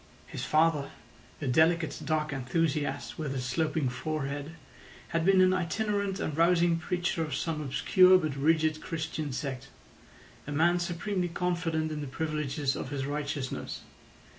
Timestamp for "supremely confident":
10.79-11.91